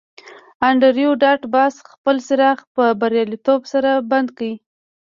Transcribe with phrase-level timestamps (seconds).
[0.67, 4.49] انډریو ډاټ باس خپل څراغ په بریالیتوب سره بند کړ